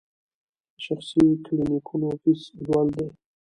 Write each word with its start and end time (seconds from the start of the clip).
د 0.73 0.75
شخصي 0.85 1.23
کلینیکونو 1.45 2.07
فیس 2.21 2.41
لوړ 2.65 2.85
دی؟ 2.95 3.07